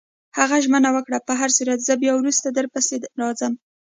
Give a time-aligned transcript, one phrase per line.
[0.37, 3.53] هغه ژمنه وکړه: په هرصورت، زه بیا وروسته درپسې راځم.